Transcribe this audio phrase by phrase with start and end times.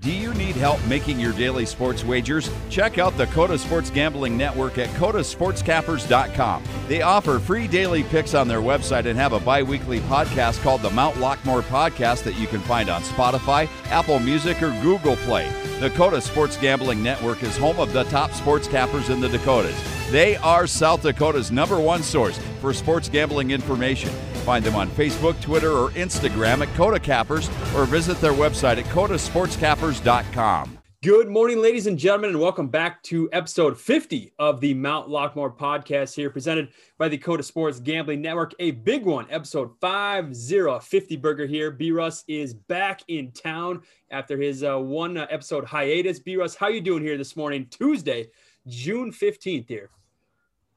[0.00, 2.50] Do you need help making your daily sports wagers?
[2.70, 6.64] Check out the Coda Sports Gambling Network at codasportscappers.com.
[6.88, 10.80] They offer free daily picks on their website and have a bi weekly podcast called
[10.80, 15.52] the Mount Lockmore Podcast that you can find on Spotify, Apple Music, or Google Play.
[15.80, 19.78] The Coda Sports Gambling Network is home of the top sports cappers in the Dakotas.
[20.10, 24.10] They are South Dakota's number one source for sports gambling information.
[24.40, 28.84] Find them on Facebook, Twitter, or Instagram at Coda Cappers or visit their website at
[28.86, 30.80] codasportscappers.com.
[31.02, 35.56] Good morning, ladies and gentlemen, and welcome back to episode 50 of the Mount Lockmore
[35.56, 36.68] podcast here, presented
[36.98, 38.52] by the Coda Sports Gambling Network.
[38.58, 41.70] A big one, episode 50, burger here.
[41.70, 43.80] B Russ is back in town
[44.10, 46.18] after his uh, one uh, episode hiatus.
[46.18, 48.26] B Russ, how are you doing here this morning, Tuesday,
[48.66, 49.88] June 15th here?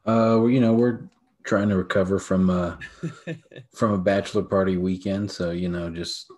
[0.05, 1.01] Uh, well, you know, we're
[1.43, 2.77] trying to recover from uh
[3.75, 5.31] from a bachelor party weekend.
[5.31, 6.31] So you know, just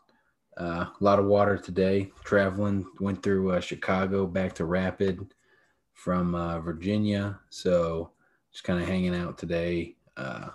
[0.58, 2.12] uh, a lot of water today.
[2.24, 5.34] Traveling, went through uh, Chicago, back to Rapid
[5.94, 7.40] from uh, Virginia.
[7.50, 8.12] So
[8.52, 9.96] just kind of hanging out today.
[10.16, 10.50] Uh,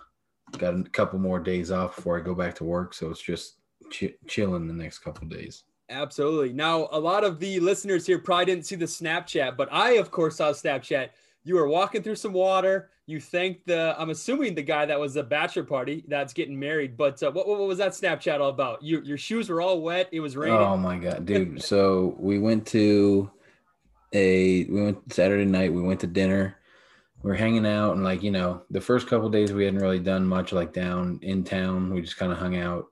[0.59, 2.95] got a couple more days off before I go back to work.
[2.95, 3.57] So it's just
[3.91, 5.65] ch- chilling the next couple days.
[5.91, 6.53] Absolutely.
[6.53, 10.11] Now, a lot of the listeners here probably didn't see the Snapchat, but I, of
[10.11, 11.11] course, saw Snapchat.
[11.45, 15.15] You were walking through some water you thanked the i'm assuming the guy that was
[15.15, 18.83] the bachelor party that's getting married but uh, what, what was that snapchat all about?
[18.83, 20.57] You, your shoes were all wet it was raining?
[20.57, 21.61] Oh my god dude.
[21.63, 23.31] So we went to
[24.13, 26.57] a we went saturday night we went to dinner.
[27.23, 29.99] We are hanging out and like you know the first couple days we hadn't really
[29.99, 31.93] done much like down in town.
[31.93, 32.87] We just kind of hung out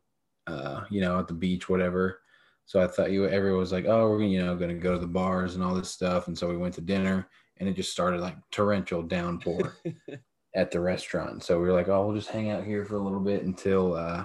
[0.49, 2.21] uh you know at the beach whatever.
[2.67, 4.99] So i thought you everyone was like oh we're you know going to go to
[4.99, 6.27] the bars and all this stuff.
[6.27, 9.77] And so we went to dinner and it just started like torrential downpour
[10.55, 11.43] at the restaurant.
[11.43, 13.95] So we were like, oh, we'll just hang out here for a little bit until
[13.95, 14.25] uh,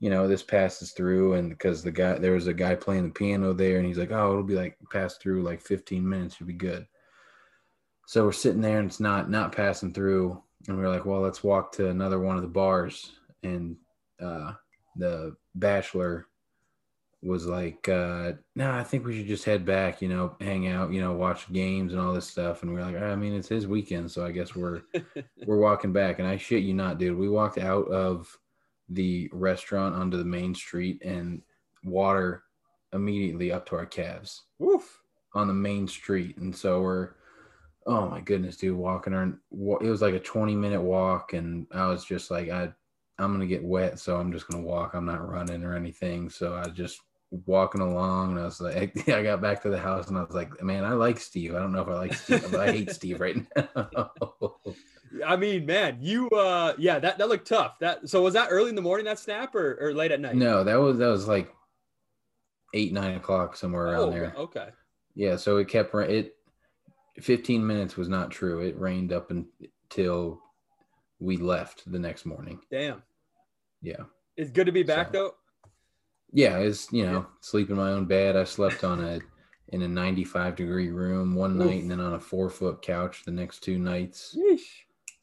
[0.00, 1.34] you know this passes through.
[1.34, 4.12] And because the guy there was a guy playing the piano there, and he's like,
[4.12, 6.86] oh, it'll be like pass through like 15 minutes, you'll be good.
[8.06, 11.20] So we're sitting there and it's not not passing through, and we are like, well,
[11.20, 13.12] let's walk to another one of the bars.
[13.42, 13.76] And
[14.22, 14.52] uh,
[14.96, 16.28] the bachelor
[17.24, 20.68] was like, uh, no, nah, I think we should just head back, you know, hang
[20.68, 22.62] out, you know, watch games and all this stuff.
[22.62, 24.82] And we are like, I mean, it's his weekend, so I guess we're
[25.46, 26.18] we're walking back.
[26.18, 27.18] And I shit you not, dude.
[27.18, 28.38] We walked out of
[28.88, 31.40] the restaurant onto the main street and
[31.82, 32.44] water
[32.92, 34.42] immediately up to our calves.
[34.58, 35.00] Woof.
[35.34, 36.36] On the main street.
[36.36, 37.10] And so we're
[37.86, 41.86] oh my goodness, dude, walking around it was like a 20 minute walk, and I
[41.86, 42.72] was just like, I
[43.18, 44.94] I'm gonna get wet, so I'm just gonna walk.
[44.94, 46.28] I'm not running or anything.
[46.28, 50.08] So I just walking along and I was like, I got back to the house
[50.08, 51.54] and I was like, man, I like Steve.
[51.54, 54.20] I don't know if I like Steve, but I hate Steve right now.
[55.24, 57.78] I mean, man, you, uh, yeah, that, that looked tough.
[57.80, 60.36] That, so was that early in the morning, that snap or, or late at night?
[60.36, 61.52] No, that was, that was like
[62.72, 64.34] eight, nine o'clock somewhere around oh, there.
[64.36, 64.68] Okay.
[65.14, 65.36] Yeah.
[65.36, 66.34] So it kept, it,
[67.20, 68.60] 15 minutes was not true.
[68.60, 70.40] It rained up until
[71.20, 72.60] we left the next morning.
[72.70, 73.02] Damn.
[73.82, 74.04] Yeah.
[74.36, 75.12] It's good to be back so.
[75.12, 75.34] though
[76.34, 78.36] yeah, it's you know, sleep in my own bed.
[78.36, 79.20] I slept on a
[79.68, 83.30] in a 95 degree room one night and then on a four foot couch the
[83.30, 84.36] next two nights.
[84.36, 84.60] Yeesh.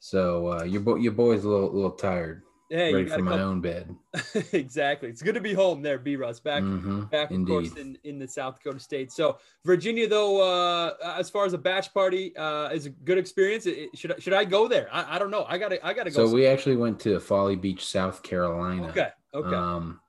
[0.00, 2.42] So uh, your bo- your boy's a little little tired.
[2.70, 3.94] Hey, ready for my own bed.
[4.52, 5.10] exactly.
[5.10, 6.40] It's good to be home there, B Russ.
[6.40, 7.02] Back mm-hmm.
[7.02, 7.52] back of Indeed.
[7.52, 9.12] course in, in the South Dakota state.
[9.12, 9.36] So
[9.66, 13.66] Virginia though, uh, as far as a batch party, uh, is a good experience.
[13.66, 14.88] It, should should I go there?
[14.90, 15.44] I, I don't know.
[15.46, 16.14] I gotta I gotta go.
[16.14, 16.42] So somewhere.
[16.42, 18.88] we actually went to Folly Beach, South Carolina.
[18.88, 19.08] Okay.
[19.34, 19.54] Okay.
[19.54, 20.00] Um,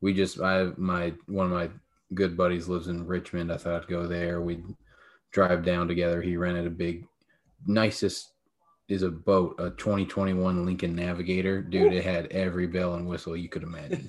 [0.00, 1.70] we just I my one of my
[2.14, 3.52] good buddies lives in Richmond.
[3.52, 4.40] I thought I'd go there.
[4.40, 4.64] We'd
[5.32, 6.22] drive down together.
[6.22, 7.06] He rented a big,
[7.66, 8.32] nicest
[8.88, 11.60] is a boat, a 2021 Lincoln Navigator.
[11.60, 14.08] Dude, it had every bell and whistle you could imagine.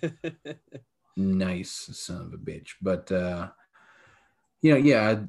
[1.18, 2.72] nice son of a bitch.
[2.82, 3.50] But uh
[4.62, 5.28] you know, yeah, I,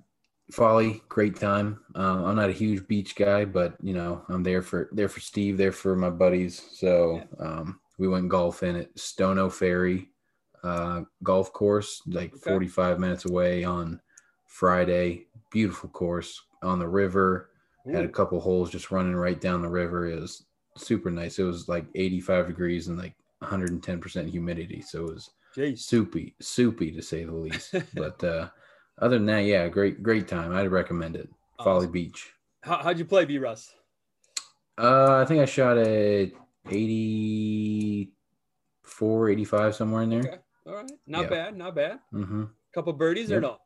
[0.51, 1.81] Folly, great time.
[1.95, 5.21] Uh, I'm not a huge beach guy, but you know, I'm there for there for
[5.21, 6.63] Steve, there for my buddies.
[6.73, 10.11] So um we went golfing at Stono Ferry
[10.63, 12.51] uh, golf course, like okay.
[12.51, 14.01] 45 minutes away on
[14.47, 15.27] Friday.
[15.51, 17.51] Beautiful course on the river.
[17.87, 17.93] Ooh.
[17.93, 20.09] Had a couple holes just running right down the river.
[20.09, 20.45] It was
[20.77, 21.39] super nice.
[21.39, 24.83] It was like 85 degrees and like 110% humidity.
[24.83, 25.79] So it was Jeez.
[25.79, 27.75] soupy, soupy to say the least.
[27.95, 28.49] but uh,
[28.99, 30.55] other than that, yeah, great, great time.
[30.55, 31.29] I'd recommend it.
[31.59, 31.73] Awesome.
[31.73, 32.33] Folly Beach.
[32.63, 33.73] How, how'd you play, B Russ?
[34.77, 36.33] Uh, I think I shot a
[36.69, 40.21] 84, 85, somewhere in there.
[40.21, 40.39] Okay.
[40.69, 41.99] All right, not bad, not bad.
[42.13, 42.45] Mm-hmm.
[42.75, 43.39] Couple birdies yep.
[43.39, 43.57] or no?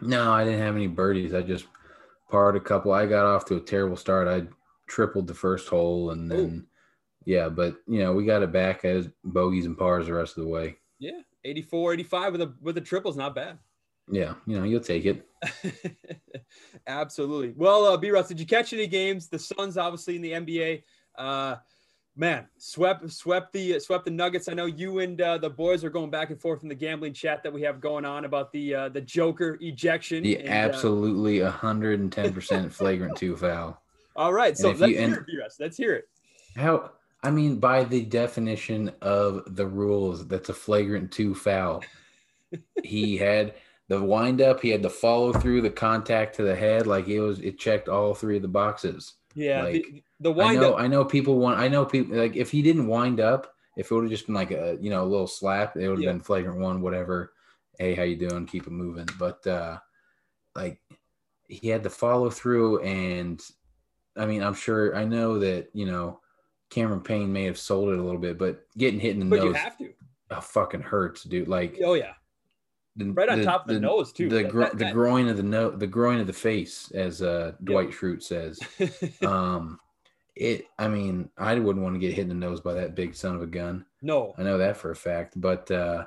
[0.00, 1.34] No, I didn't have any birdies.
[1.34, 1.66] I just
[2.30, 2.92] parred a couple.
[2.92, 4.28] I got off to a terrible start.
[4.28, 4.46] I
[4.86, 6.66] tripled the first hole, and then Ooh.
[7.24, 10.44] yeah, but you know we got it back as bogeys and pars the rest of
[10.44, 10.76] the way.
[11.00, 13.58] Yeah, 84, 85 with a with a triple's not bad.
[14.10, 15.26] Yeah, you know, you'll take it.
[16.86, 17.54] Absolutely.
[17.56, 18.10] Well, uh, B.
[18.10, 19.28] Russ, did you catch any games?
[19.28, 20.82] The Suns, obviously in the NBA.
[21.16, 21.56] Uh,
[22.16, 24.48] man, swept swept the swept the Nuggets.
[24.48, 27.12] I know you and uh, the boys are going back and forth in the gambling
[27.12, 30.22] chat that we have going on about the uh, the Joker ejection.
[30.22, 33.80] The and, uh, absolutely 110 percent flagrant two foul.
[34.16, 35.52] all right, so let's you- hear it.
[35.58, 36.08] Let's hear it.
[36.56, 36.90] How?
[37.22, 41.82] I mean, by the definition of the rules, that's a flagrant two foul.
[42.82, 43.54] he had
[43.88, 47.20] the wind up, he had the follow through, the contact to the head, like it
[47.20, 47.40] was.
[47.40, 49.14] It checked all three of the boxes.
[49.34, 50.80] Yeah, Like, the, the I know, up.
[50.80, 51.58] I know people want.
[51.60, 54.34] I know people like if he didn't wind up, if it would have just been
[54.34, 56.12] like a you know a little slap, it would have Yeah.
[56.12, 57.32] been flagrant one, whatever.
[57.78, 58.46] Hey, how you doing?
[58.46, 59.08] Keep it moving.
[59.18, 59.78] But uh
[60.56, 60.80] like
[61.48, 63.40] he had to follow through, and
[64.16, 66.20] I mean, I'm sure I know that you know
[66.70, 69.40] Cameron Payne may have sold it a little bit, but getting hit in the But
[69.44, 69.92] you nose have to.
[70.30, 71.48] uh, fucking hurts, dude.
[71.48, 72.12] Like Oh yeah,
[72.96, 74.28] the, right on top of the, nose too.
[74.28, 77.20] The That- gro- that- the groin of the no the groin of the face, as
[77.20, 78.58] uh Dwight Schrute says
[79.26, 79.78] um
[80.36, 83.14] it i mean i wouldn't want to get hit in the nose by that big
[83.14, 83.84] son of a gun.
[84.02, 84.34] No.
[84.36, 86.04] i know that for a fact but uh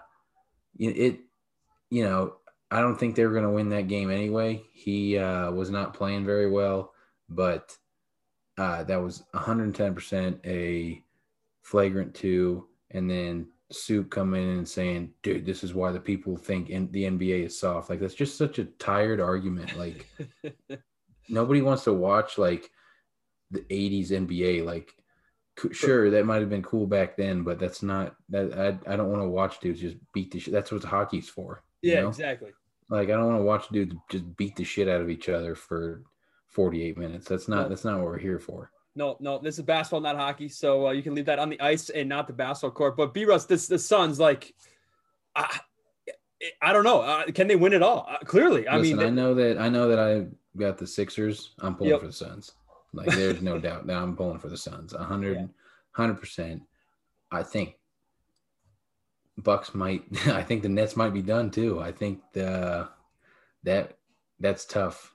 [0.77, 1.19] it,
[1.89, 2.35] you know
[2.69, 4.62] i don't think they were going to win that game anyway.
[4.74, 6.94] He uh was not playing very well
[7.29, 7.75] but
[8.57, 11.03] uh that was 110% a
[11.62, 16.38] flagrant two and then soup coming in and saying dude this is why the people
[16.38, 17.89] think in, the nba is soft.
[17.89, 20.06] Like that's just such a tired argument like
[21.30, 22.71] nobody wants to watch like
[23.51, 24.65] the 80s NBA.
[24.65, 24.94] Like,
[25.71, 28.79] sure, that might have been cool back then, but that's not that.
[28.88, 30.53] I, I don't want to watch dudes just beat the shit.
[30.53, 31.63] That's what hockey's for.
[31.81, 32.09] you yeah, know?
[32.09, 32.51] exactly.
[32.89, 35.55] Like, I don't want to watch dudes just beat the shit out of each other
[35.55, 36.03] for
[36.49, 37.27] 48 minutes.
[37.27, 37.69] That's not.
[37.69, 38.71] That's not what we're here for.
[38.95, 40.49] No, no, this is basketball, not hockey.
[40.49, 42.97] So uh, you can leave that on the ice and not the basketball court.
[42.97, 44.55] But B Russ, this the Suns, like,
[45.35, 45.59] I,
[46.61, 47.01] I don't know.
[47.01, 48.07] Uh, can they win it all?
[48.09, 49.59] Uh, clearly, I Listen, mean, I know that.
[49.59, 50.25] I know that I
[50.59, 51.53] got the Sixers.
[51.59, 51.99] I'm pulling Yep.
[52.01, 52.53] for the Suns.
[52.97, 54.94] Like, there's no doubt that I'm pulling for the Suns.
[54.94, 56.63] 100, 100 percent.
[57.31, 57.75] I think
[59.38, 60.03] Bucks might.
[60.27, 61.79] I think the Nets might be done too.
[61.79, 62.89] I think the
[63.63, 63.97] that
[64.39, 65.13] that's tough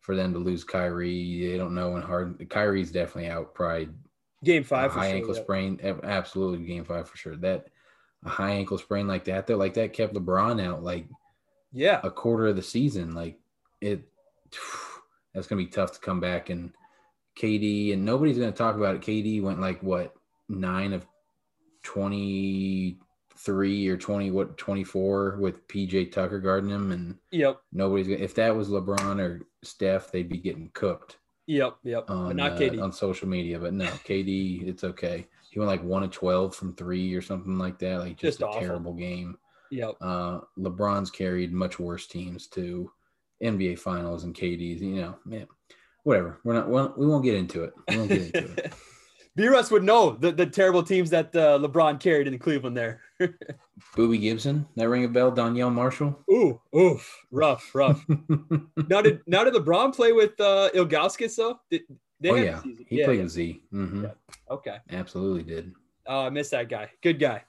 [0.00, 1.48] for them to lose Kyrie.
[1.48, 2.48] They don't know when hard.
[2.50, 3.54] Kyrie's definitely out.
[3.54, 3.88] Probably
[4.44, 5.42] game five for high sure, ankle yeah.
[5.42, 5.98] sprain.
[6.04, 7.36] Absolutely, game five for sure.
[7.36, 7.66] That
[8.24, 11.06] a high ankle sprain like that though, like that kept LeBron out like
[11.72, 13.14] Yeah, a quarter of the season.
[13.14, 13.38] Like
[13.80, 14.08] it,
[15.34, 16.50] that's gonna be tough to come back.
[16.50, 16.72] And
[17.38, 19.02] KD and nobody's gonna talk about it.
[19.02, 20.14] KD went like what
[20.48, 21.06] nine of
[21.82, 22.98] twenty
[23.36, 28.20] three or twenty what twenty four with PJ Tucker guarding him, and yep, nobody's gonna.
[28.20, 32.08] If that was LeBron or Steph, they'd be getting cooked yep, yep.
[32.08, 32.82] on but not uh, KD.
[32.82, 33.58] on social media.
[33.58, 35.26] But no, KD, it's okay.
[35.50, 38.00] He went like one of twelve from three or something like that.
[38.00, 38.60] Like just, Just a awful.
[38.60, 39.36] terrible game.
[39.70, 39.94] yep.
[40.00, 42.90] Uh, LeBron's carried much worse teams to
[43.42, 44.80] NBA Finals and KD's.
[44.80, 45.46] You know, man,
[46.04, 46.38] whatever.
[46.44, 46.68] We're not.
[46.68, 47.74] We won't, we won't get into it.
[47.88, 48.72] We won't get into it.
[49.36, 53.00] B Russ would know the, the terrible teams that uh, LeBron carried in Cleveland there.
[53.96, 55.32] Boobie Gibson, that ring a bell.
[55.32, 56.16] Donyell Marshall.
[56.30, 58.04] Ooh, oof, rough, rough.
[58.88, 61.58] now did now did LeBron play with uh, Ilgauskas though?
[61.68, 61.82] Did,
[62.20, 63.22] they oh yeah, he yeah, played yeah.
[63.24, 63.62] with Z.
[63.70, 64.10] hmm Yeah.
[64.50, 64.76] Okay.
[64.90, 65.72] Absolutely did.
[66.06, 66.90] Oh, I miss that guy.
[67.02, 67.42] Good guy.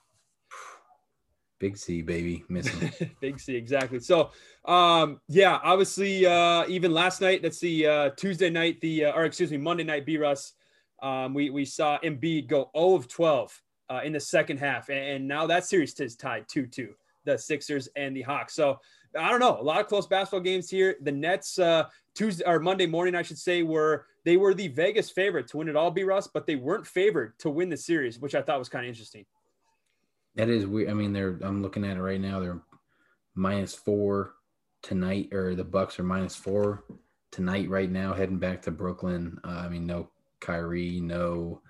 [1.59, 2.91] Big Z baby, missing.
[3.21, 3.99] Big Z, exactly.
[3.99, 4.31] So,
[4.65, 9.25] um, yeah, obviously, uh, even last night, let's see, uh, Tuesday night, the uh, or
[9.25, 10.53] excuse me, Monday night, B Russ,
[11.01, 14.99] um, we we saw Embiid go 0 of 12 uh, in the second half, and,
[14.99, 16.89] and now that series is tied 2-2,
[17.23, 18.53] the Sixers and the Hawks.
[18.53, 18.79] So,
[19.17, 20.97] I don't know, a lot of close basketball games here.
[21.01, 21.85] The Nets, uh,
[22.15, 25.69] Tuesday or Monday morning, I should say, were they were the Vegas favorite to win
[25.69, 28.59] it all, B Russ, but they weren't favored to win the series, which I thought
[28.59, 29.25] was kind of interesting.
[30.35, 30.89] That is weird.
[30.89, 31.39] I mean, they're.
[31.41, 32.39] I'm looking at it right now.
[32.39, 32.61] They're
[33.35, 34.33] minus four
[34.81, 36.83] tonight, or the Bucks are minus four
[37.31, 37.69] tonight.
[37.69, 39.39] Right now, heading back to Brooklyn.
[39.43, 40.09] Uh, I mean, no
[40.41, 41.61] Kyrie, no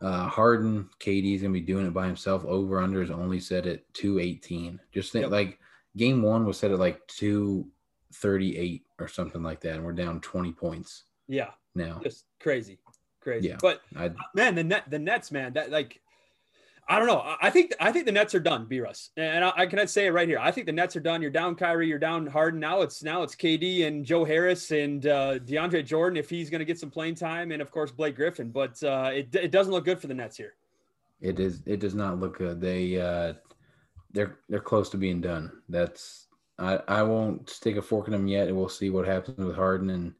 [0.00, 0.88] uh, Harden.
[0.98, 2.44] KD's gonna be doing it by himself.
[2.44, 4.80] Over under is only set at two eighteen.
[4.92, 5.30] Just think Yep.
[5.32, 5.58] like
[5.96, 7.68] game one was set at like two
[8.14, 12.00] thirty eight or something like that, and we're down twenty points Yeah, now.
[12.02, 12.78] just crazy,
[13.20, 13.48] crazy.
[13.48, 13.58] Yeah.
[13.60, 16.00] But I man, the net, the Nets, man, that like,
[16.88, 17.36] I don't know.
[17.40, 18.80] I think I think the Nets are done, B.
[18.80, 20.38] Russ, and I, I can say it right here.
[20.40, 21.22] I think the Nets are done.
[21.22, 22.58] You're down Kyrie, you're down Harden.
[22.58, 26.58] Now it's now it's KD and Joe Harris and uh, DeAndre Jordan if he's going
[26.58, 28.50] to get some playing time, and of course Blake Griffin.
[28.50, 30.54] But uh, it it doesn't look good for the Nets here.
[31.20, 31.62] It is.
[31.66, 32.60] It does not look good.
[32.60, 33.34] They uh,
[34.12, 35.52] they're they're close to being done.
[35.68, 36.26] That's
[36.58, 38.48] I I won't stick a fork in them yet.
[38.48, 40.14] and We'll see what happens with Harden and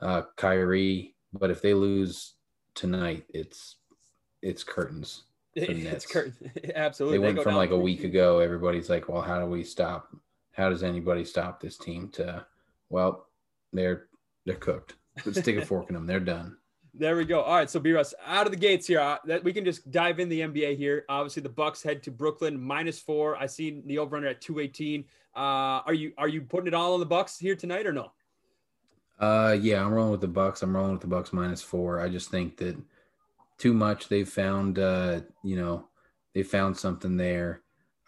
[0.00, 1.14] uh, Kyrie.
[1.32, 2.34] But if they lose
[2.74, 3.76] tonight, it's
[4.42, 5.24] it's curtains.
[5.54, 6.16] It's Nets.
[6.74, 7.18] Absolutely.
[7.18, 8.04] They went go from like a week 3-2.
[8.04, 8.38] ago.
[8.38, 10.08] Everybody's like, well, how do we stop?
[10.58, 12.44] how does anybody stop this team to
[12.90, 13.28] well,
[13.72, 14.06] they're
[14.44, 14.96] they're cooked.
[15.24, 16.06] Let's stick a fork in them.
[16.06, 16.56] They're done.
[16.94, 17.42] There we go.
[17.42, 18.98] All right, so B Russ out of the gates here.
[18.98, 21.04] Uh, that we can just dive in the NBA here.
[21.08, 23.36] Obviously, the Bucks head to Brooklyn minus four.
[23.36, 25.04] I see the over under at two eighteen.
[25.36, 28.10] Uh, are you are you putting it all on the Bucks here tonight or no?
[29.20, 30.62] Uh, yeah, I'm rolling with the Bucks.
[30.62, 32.00] I'm rolling with the Bucks minus four.
[32.00, 32.76] I just think that
[33.58, 34.08] too much.
[34.08, 35.88] They've found, uh, you know,
[36.34, 37.62] they found something there.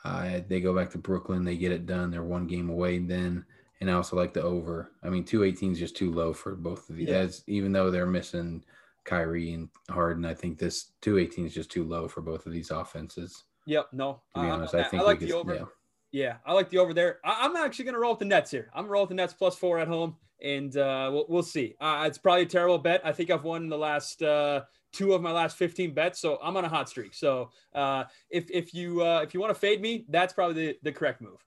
[0.05, 1.45] Uh, they go back to Brooklyn.
[1.45, 2.11] They get it done.
[2.11, 2.99] They're one game away.
[2.99, 3.45] Then,
[3.81, 4.93] and I also like the over.
[5.03, 7.09] I mean, two eighteen is just too low for both of these.
[7.09, 7.23] Yeah.
[7.23, 8.65] That's even though they're missing
[9.05, 10.25] Kyrie and Harden.
[10.25, 13.45] I think this two eighteen is just too low for both of these offenses.
[13.67, 13.89] Yep.
[13.93, 14.23] No.
[14.35, 15.55] To be uh, honest, I think I like the over.
[15.55, 15.65] Yeah.
[16.13, 16.37] yeah.
[16.47, 17.19] I like the over there.
[17.25, 18.71] I, am actually going to roll with the Nets here.
[18.75, 21.75] I'm rolling with the Nets plus four at home, and uh, we'll, we'll see.
[21.81, 23.03] Uh, it's probably a terrible bet.
[23.05, 26.57] I think I've won the last uh, two of my last 15 bets, so I'm
[26.57, 27.15] on a hot streak.
[27.15, 30.79] So uh, if if you uh, if you want to fade me, that's probably the,
[30.83, 31.45] the correct move.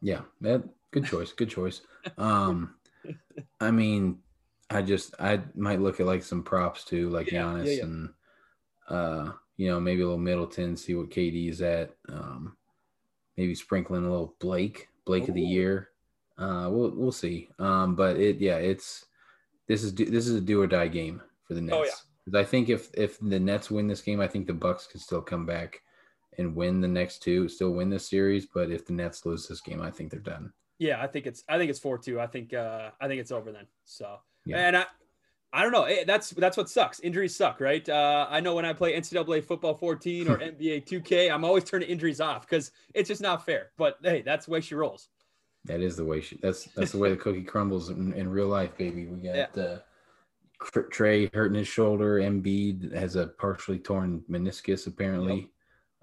[0.00, 1.32] Yeah, that good choice.
[1.32, 1.82] Good choice.
[2.18, 2.74] Um,
[3.60, 4.18] I mean,
[4.70, 7.82] I just I might look at like some props too, like yeah, Giannis yeah, yeah.
[7.82, 8.08] and
[8.88, 11.94] uh, you know, maybe a little Middleton, see what KD is at.
[12.08, 12.56] Um,
[13.36, 15.28] maybe sprinkling a little Blake, Blake Ooh.
[15.28, 15.90] of the year.
[16.38, 17.48] Uh, we'll we'll see.
[17.58, 19.04] Um, but it yeah, it's
[19.68, 21.76] this is this is a do or die game for the Nets.
[21.76, 21.90] Oh, yeah.
[22.30, 25.00] Because I think if if the Nets win this game, I think the Bucks can
[25.00, 25.82] still come back
[26.38, 28.46] and win the next two, still win this series.
[28.46, 30.52] But if the Nets lose this game, I think they're done.
[30.78, 32.20] Yeah, I think it's I think it's four two.
[32.20, 33.66] I think uh I think it's over then.
[33.84, 34.58] So yeah.
[34.58, 34.84] and I
[35.52, 35.88] I don't know.
[36.06, 37.00] That's that's what sucks.
[37.00, 37.86] Injuries suck, right?
[37.88, 41.88] Uh, I know when I play NCAA football 14 or NBA 2K, I'm always turning
[41.88, 43.70] injuries off because it's just not fair.
[43.76, 45.08] But hey, that's the way she rolls.
[45.64, 46.38] That is the way she.
[46.40, 49.06] That's that's the way the cookie crumbles in, in real life, baby.
[49.06, 49.62] We got yeah.
[49.62, 49.78] uh,
[50.60, 52.20] Trae hurting his shoulder.
[52.20, 55.50] Embiid has a partially torn meniscus, apparently.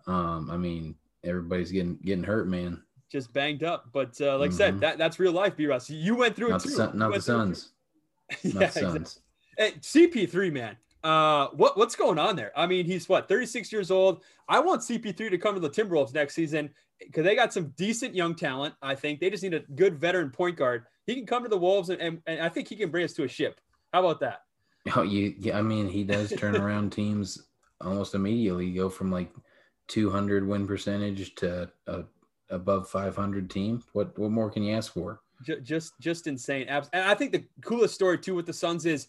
[0.08, 0.16] Yep.
[0.16, 2.82] Um, I mean, everybody's getting getting hurt, man.
[3.12, 4.56] Just banged up, but uh, like mm-hmm.
[4.56, 4.80] I said, mm-hmm.
[4.82, 5.66] that that's real life, B.
[5.66, 5.90] Russ.
[5.90, 6.76] You went through not it too.
[6.76, 7.72] The not the Suns.
[8.42, 9.20] yeah, not the Suns.
[9.60, 10.78] Hey, CP3, man.
[11.04, 12.52] Uh, what what's going on there?
[12.56, 14.22] I mean, he's what 36 years old.
[14.48, 18.14] I want CP3 to come to the Timberwolves next season because they got some decent
[18.14, 18.76] young talent.
[18.84, 20.86] I think they just need a good veteran point guard.
[21.08, 23.14] He can come to the Wolves, and, and, and I think he can bring us
[23.14, 23.60] to a ship.
[23.94, 24.42] How about that?
[24.96, 25.36] Oh, you.
[25.40, 27.48] Yeah, I mean, he does turn around teams
[27.82, 28.72] almost immediately.
[28.72, 29.32] Go from like
[29.88, 32.04] 200 win percentage to a
[32.50, 33.84] above 500 team.
[33.94, 35.22] What what more can you ask for?
[35.64, 36.68] Just just insane.
[36.68, 39.08] And I think the coolest story too with the Suns is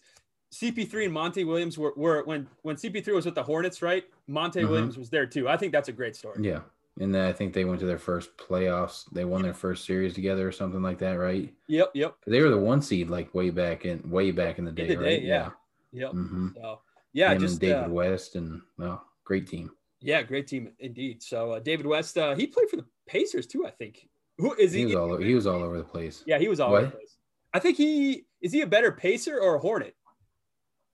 [0.53, 4.03] CP3 and Monty Williams were, were when when CP3 was with the Hornets, right?
[4.27, 4.69] Monty mm-hmm.
[4.69, 5.49] Williams was there too.
[5.49, 6.39] I think that's a great story.
[6.41, 6.61] Yeah.
[6.99, 9.05] And then I think they went to their first playoffs.
[9.11, 11.51] They won their first series together or something like that, right?
[11.67, 12.15] Yep, yep.
[12.27, 14.89] They were the one seed like way back in way back in the day, in
[14.89, 15.21] the right?
[15.21, 15.51] Day, yeah.
[15.91, 16.11] Yep.
[16.11, 16.47] Mm-hmm.
[16.55, 16.81] So
[17.13, 19.71] yeah, Him just David uh, West and well, great team.
[20.01, 21.21] Yeah, great team indeed.
[21.21, 24.07] So uh, David West, uh, he played for the Pacers too, I think.
[24.37, 24.79] Who is he?
[24.79, 26.23] He was all, he was all over the place.
[26.25, 26.83] Yeah, he was all what?
[26.83, 27.17] over the place.
[27.53, 29.95] I think he is he a better pacer or a hornet?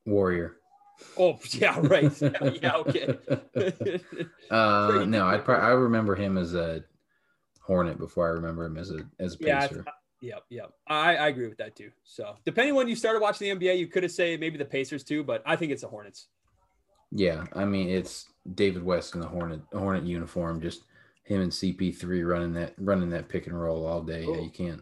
[0.05, 0.57] Warrior.
[1.17, 2.11] Oh yeah, right.
[2.61, 3.19] yeah, okay.
[4.51, 6.83] uh, no, I I remember him as a
[7.61, 9.83] hornet before I remember him as a as a pacer.
[9.85, 9.91] Yeah,
[10.21, 10.71] Yep, yep.
[10.87, 11.91] I, I agree with that too.
[12.03, 15.03] So depending when you started watching the NBA, you could have said maybe the Pacers
[15.03, 16.27] too, but I think it's the Hornets.
[17.11, 20.83] Yeah, I mean it's David West in the Hornet Hornet uniform, just
[21.23, 24.25] him and CP3 running that running that pick and roll all day.
[24.27, 24.81] Yeah, you can't.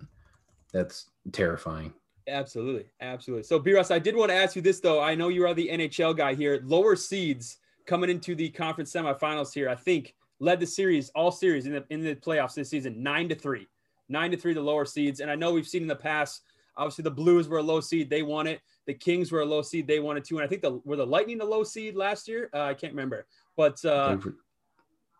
[0.71, 1.93] That's terrifying.
[2.27, 3.43] Absolutely, absolutely.
[3.43, 5.01] So B Russ, I did want to ask you this though.
[5.01, 6.61] I know you are the NHL guy here.
[6.63, 9.67] Lower seeds coming into the conference semifinals here.
[9.67, 13.27] I think led the series all series in the in the playoffs this season nine
[13.29, 13.67] to three
[14.13, 15.19] nine to three, the lower seeds.
[15.19, 16.43] And I know we've seen in the past,
[16.77, 18.61] obviously the Blues were a low seed, they won it.
[18.85, 20.37] The Kings were a low seed, they won it too.
[20.37, 22.49] And I think the were the Lightning the low seed last year.
[22.53, 23.25] Uh, I can't remember,
[23.57, 24.17] but uh,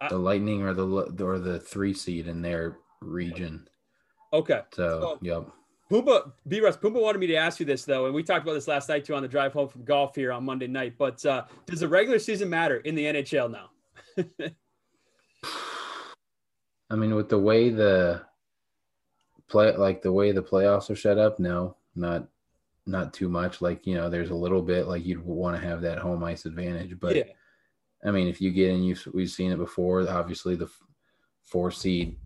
[0.09, 0.88] the Lightning or the
[1.23, 3.67] or the three seed in their region.
[4.31, 4.62] Okay.
[4.73, 5.47] So, so yep.
[5.91, 6.59] Pumba, B.
[6.59, 8.89] Russ, Pumba wanted me to ask you this though, and we talked about this last
[8.89, 10.95] night too on the drive home from golf here on Monday night.
[10.97, 13.69] But uh, does the regular season matter in the NHL now?
[16.89, 18.23] I mean, with the way the
[19.50, 22.27] play like the way the playoffs are set up no not
[22.85, 25.81] not too much like you know there's a little bit like you'd want to have
[25.81, 27.23] that home ice advantage but yeah.
[28.05, 30.69] i mean if you get in you've we've seen it before obviously the
[31.43, 32.17] four seed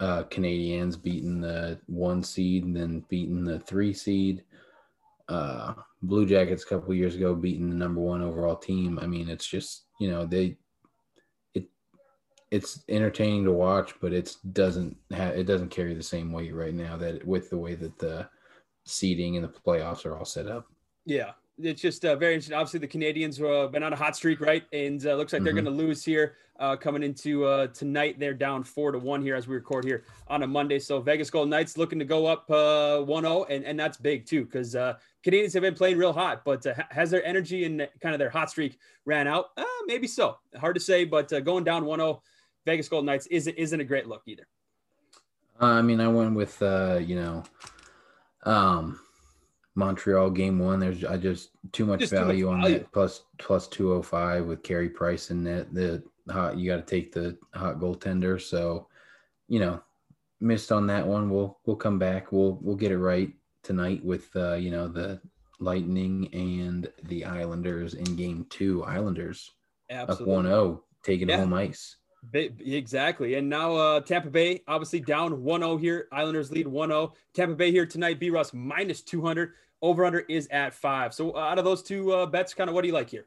[0.00, 4.42] uh canadiens beating the one seed and then beating the three seed
[5.28, 9.28] uh blue jackets a couple years ago beating the number one overall team i mean
[9.28, 10.56] it's just you know they
[12.50, 16.74] it's entertaining to watch, but it doesn't have it doesn't carry the same weight right
[16.74, 18.28] now that with the way that the
[18.84, 20.66] seeding and the playoffs are all set up.
[21.04, 22.56] Yeah, it's just uh, very interesting.
[22.56, 24.64] Obviously, the Canadiens have uh, been on a hot streak, right?
[24.72, 25.64] And uh, looks like they're Mhm.
[25.64, 28.18] going to lose here uh, coming into uh, tonight.
[28.18, 30.78] They're down four to one here as we record here on a Monday.
[30.78, 34.44] So Vegas Golden Knights looking to go up uh, 1-0, and and that's big too
[34.44, 36.44] because uh, Canadiens have been playing real hot.
[36.44, 39.46] But uh, has their energy and kind of their hot streak ran out?
[39.56, 40.38] Uh, maybe so.
[40.56, 41.04] Hard to say.
[41.04, 42.20] But uh, going down 1-0,
[42.66, 44.46] Vegas Golden Knights isn't isn't a great look either.
[45.60, 47.44] Uh, I mean, I went with uh, you know,
[48.44, 49.00] um,
[49.74, 50.80] Montreal game one.
[50.80, 52.78] There's I just too much Just too much value on value.
[52.80, 55.72] that plus plus two oh five with Carey Price in that.
[55.72, 58.40] The hot you got to take the hot goaltender.
[58.40, 58.88] So,
[59.48, 59.80] you know,
[60.40, 61.30] missed on that one.
[61.30, 62.32] We'll we'll come back.
[62.32, 63.32] We'll we'll get it right
[63.62, 65.20] tonight with uh, you know the
[65.60, 68.84] Lightning and the Islanders in game two.
[68.84, 69.52] Islanders
[69.90, 70.50] up Absolutely.
[70.50, 71.38] 1-0, taking Yeah.
[71.38, 71.96] home ice.
[72.32, 73.34] Exactly.
[73.34, 76.08] And now uh, Tampa Bay obviously down 1-0 here.
[76.12, 77.12] Islanders lead 1-0.
[77.34, 79.52] Tampa Bay here tonight, B Russ minus 200.
[79.82, 81.12] Over under is at five.
[81.12, 83.26] So uh, out of those two uh, bets, kind of what do you like here?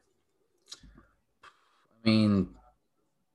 [2.04, 2.48] I mean,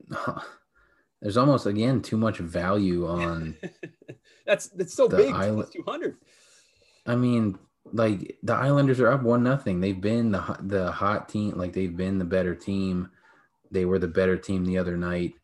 [1.21, 3.55] there's almost again too much value on.
[4.45, 5.33] that's that's so big.
[5.33, 6.17] Island- plus 200.
[7.07, 7.57] I mean,
[7.93, 9.79] like the Islanders are up one nothing.
[9.79, 11.57] They've been the the hot team.
[11.57, 13.09] Like they've been the better team.
[13.71, 15.35] They were the better team the other night.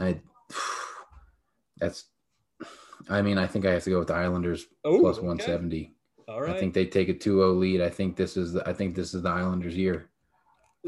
[0.00, 0.20] I.
[1.78, 2.04] That's.
[3.08, 5.26] I mean, I think I have to go with the Islanders Oh, plus okay.
[5.26, 5.94] 170.
[6.28, 6.54] All right.
[6.54, 7.80] I think they take a 2-0 lead.
[7.80, 10.10] I think this is the, I think this is the Islanders' year.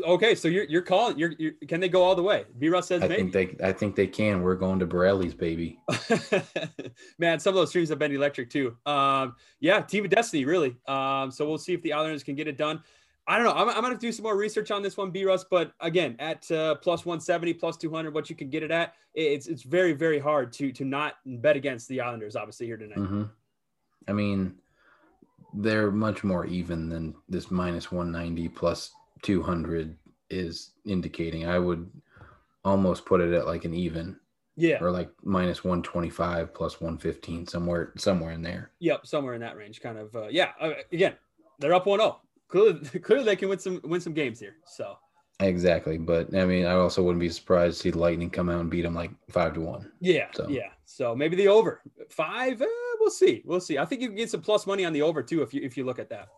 [0.07, 1.19] okay, so you're you're calling.
[1.19, 2.45] You're, you're can they go all the way?
[2.59, 3.31] B Russ says I maybe.
[3.31, 4.40] think they I think they can.
[4.42, 5.78] We're going to Borelli's baby.
[7.19, 8.76] Man, some of those streams have been electric too.
[8.87, 10.76] Um, yeah, Team of Destiny, really.
[10.87, 12.83] Um, so we'll see if the Islanders can get it done.
[13.26, 13.52] I don't know.
[13.52, 15.44] I'm, I'm gonna have to do some more research on this one, B Russ.
[15.48, 19.46] But again, at uh, plus 170, plus 200, what you can get it at, it's
[19.46, 22.34] it's very very hard to to not bet against the Islanders.
[22.36, 22.98] Obviously here tonight.
[22.98, 23.22] hmm
[24.08, 24.56] I mean,
[25.54, 28.90] they're much more even than this minus 190 plus
[29.22, 29.96] 200
[30.30, 31.46] is indicating.
[31.46, 31.88] I would
[32.64, 34.18] almost put it at like an even
[34.56, 34.82] Yeah.
[34.82, 38.72] or like minus 125 plus 115 somewhere somewhere in there.
[38.80, 39.06] Yep.
[39.06, 40.16] Somewhere in that range, kind of.
[40.16, 40.50] Uh, yeah.
[40.60, 41.14] Uh, again,
[41.60, 42.16] they're up 1-0.
[42.52, 44.57] Clearly, clearly they can win some win some games here.
[44.66, 44.96] So
[45.40, 48.61] Exactly, but I mean, I also wouldn't be surprised to see the Lightning come out
[48.61, 49.90] and beat them like 5 to 1.
[50.00, 50.68] Yeah, So- yeah.
[50.85, 52.61] So maybe the over five.
[52.61, 52.66] Uh,
[53.00, 53.42] we'll see.
[53.46, 53.79] We'll see.
[53.79, 55.76] I think you can get some plus money on the over too if you if
[55.76, 56.29] you look at that.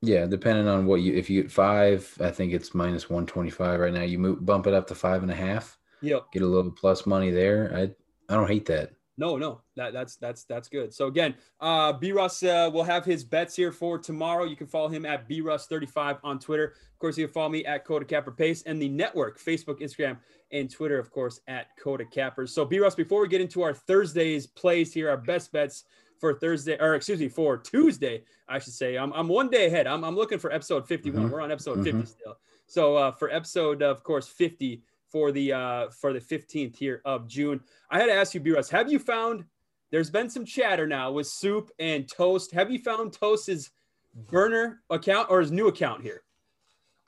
[0.00, 3.92] Yeah, depending on what you if you get 5, I think it's minus 125 right
[3.92, 4.02] now.
[4.02, 6.30] You move, bump it up to five and a half, Yep.
[6.32, 7.72] get a little plus money there.
[7.74, 7.90] I
[8.32, 8.92] I don't hate that.
[9.18, 9.60] No, no.
[9.76, 10.94] That that's that's that's good.
[10.94, 14.44] So again, uh, B Russ uh, will have his bets here for tomorrow.
[14.44, 16.66] You can follow him at B Russ 35 on Twitter.
[16.92, 20.18] Of course, you can follow me at Coda Capper Pace and the network Facebook, Instagram,
[20.52, 22.54] and Twitter, of course, at Coda Cappers.
[22.54, 25.84] So B Russ, before we get into our Thursday's plays here, our best bets
[26.20, 28.96] for Thursday, or excuse me, for Tuesday, I should say.
[28.96, 29.86] I'm, I'm one day ahead.
[29.88, 31.26] I'm, I'm looking for episode 51.
[31.26, 31.30] Mhm.
[31.30, 31.84] We're on episode Mhm.
[31.84, 32.36] 50 still.
[32.66, 37.28] So uh, for episode, of course, 50 for the uh, for the 15th here of
[37.28, 39.44] June, I had to ask you, B Russ, have you found?
[39.90, 42.52] There's been some chatter now with Soup and Toast.
[42.52, 43.70] Have you found Toast's
[44.14, 46.22] burner account or his new account here?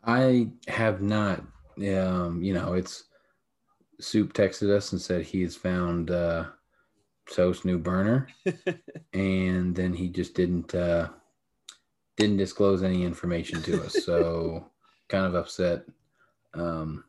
[0.04, 1.44] I have not.
[1.76, 3.04] Um, you know, it's
[4.00, 6.46] Soup texted us and said he has found uh,
[7.32, 8.28] Toast new burner,
[9.12, 11.08] and then he just didn't uh,
[12.16, 14.04] didn't disclose any information to us.
[14.04, 14.70] So
[15.08, 15.84] kind of upset.
[16.54, 17.04] Um,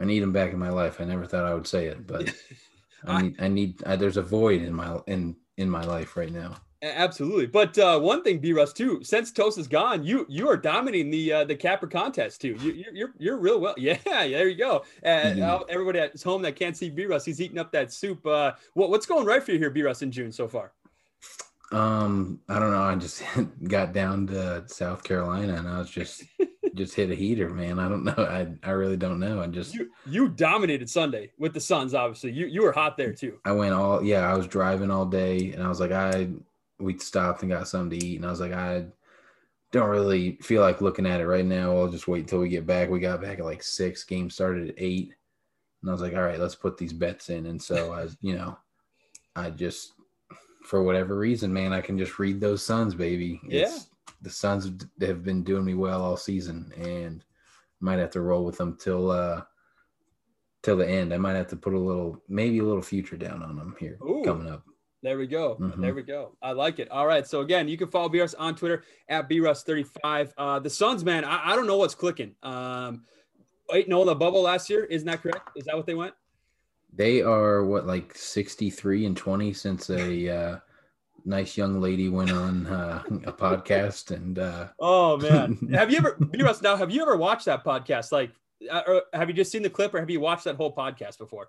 [0.00, 1.00] I need him back in my life.
[1.00, 2.32] I never thought I would say it, but
[3.06, 6.32] I need I need I, there's a void in my in in my life right
[6.32, 6.56] now.
[6.80, 9.02] Absolutely, but uh, one thing, B Russ, too.
[9.02, 12.56] Since Toast is gone, you you are dominating the uh, the capper contest too.
[12.60, 13.74] You, you're you're you're real well.
[13.78, 14.84] Yeah, there you go.
[15.02, 15.42] And Mhm.
[15.42, 18.24] uh, everybody at home that can't see B Russ, he's eating up that soup.
[18.24, 20.72] Uh, what what's going right for you here, B Russ, in June so far?
[21.70, 22.82] Um, I don't know.
[22.82, 23.22] I just
[23.68, 26.24] got down to South Carolina and I was just
[26.78, 27.78] just hit a heater, man.
[27.78, 28.14] I don't know.
[28.16, 29.42] I I really don't know.
[29.42, 31.94] I just You you dominated Sunday with the Suns.
[31.94, 33.38] Obviously, you you were hot there too.
[33.44, 36.28] I went all yeah, I was driving all day and I was like, I
[36.78, 38.86] we stopped and got something to eat and I was like, I
[39.72, 41.76] don't really feel like looking at it right now.
[41.76, 42.88] I'll just wait until we get back.
[42.88, 45.12] We got back at like six, game started at eight.
[45.82, 47.46] And I was like, all right, let's put these bets in.
[47.46, 48.58] And so I was, you know,
[49.36, 49.92] I just
[50.64, 53.40] for whatever reason, man, I can just read those Suns, baby.
[53.46, 53.76] Yeah.
[54.22, 57.24] The Suns have been doing me well all season and
[57.80, 59.42] might have to roll with them till uh
[60.62, 61.14] till the end.
[61.14, 63.98] I might have to put a little maybe a little future down on them here
[64.02, 64.22] Ooh.
[64.24, 64.64] coming up.
[65.02, 65.56] There we go.
[65.60, 65.80] Mhm.
[65.80, 66.36] There we go.
[66.42, 66.90] I like it.
[66.90, 67.24] All right.
[67.26, 70.32] So again, you can follow BRS on Twitter at BRUS35.
[70.36, 72.34] Uh, the Suns, man, I, I don't know what's clicking.
[72.42, 73.04] Um,
[73.72, 74.84] eight no in the bubble last year.
[74.84, 75.50] Isn't that correct?
[75.54, 76.14] Is that what they went?
[76.92, 80.58] They are what like 63 and 20 since a uh
[81.24, 85.56] nice young lady went on uh, a podcast and uh, oh man.
[85.72, 86.16] Have you ever
[86.62, 88.12] now have you ever watched that podcast?
[88.12, 88.30] Like
[88.70, 91.18] uh, or have you just seen the clip or have you watched that whole podcast
[91.18, 91.48] before?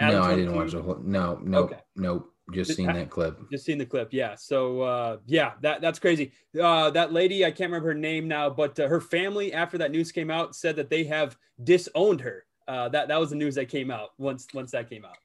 [0.00, 1.78] No i didn't watch the whole no no okay.
[1.94, 3.38] nope just seen that clip.
[3.50, 4.34] just seen the clip yeah.
[4.34, 6.32] So uh yeah that that's crazy.
[6.60, 9.90] Uh that lady i can't remember her name now but uh, her family after that
[9.90, 12.44] news came out said that they have disowned her.
[12.66, 15.16] Uh that that was the news that came out once once that came out.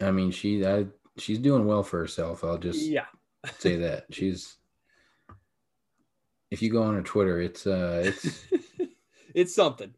[0.00, 0.86] I mean she I,
[1.18, 3.06] she's doing well for herself i'll just yeah
[3.58, 4.56] say that she's
[6.50, 8.46] if you go on her twitter it's uh it's
[9.34, 9.92] it's something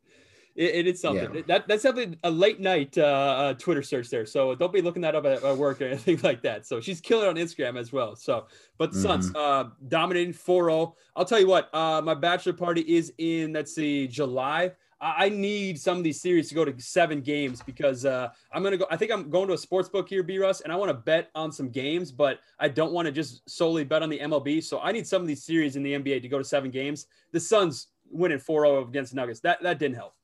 [0.54, 1.34] it, it is something.
[1.34, 1.42] Yeah.
[1.46, 4.26] That that's definitely a late night uh, uh, Twitter search there.
[4.26, 6.66] So don't be looking that up at, at, work or anything like that.
[6.66, 8.16] So she's killing on Instagram as well.
[8.16, 8.46] So,
[8.78, 9.22] but the mm-hmm.
[9.22, 10.94] Suns uh, dominating 4-0.
[11.16, 11.74] I'll tell you what.
[11.74, 14.72] Uh, my bachelor party is in let's see July.
[15.04, 18.76] I need some of these series to go to seven games because uh, I'm gonna
[18.76, 18.86] go.
[18.88, 20.94] I think I'm going to a sports book here, B Russ, and I want to
[20.94, 24.62] bet on some games, but I don't want to just solely bet on the MLB.
[24.62, 27.06] So I need some of these series in the NBA to go to seven games.
[27.32, 29.40] The Suns winning 4-0 against Nuggets.
[29.40, 30.14] That that didn't help.